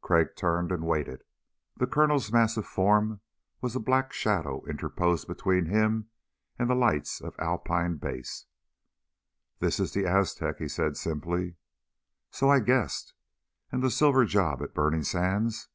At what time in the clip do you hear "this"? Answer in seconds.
9.60-9.78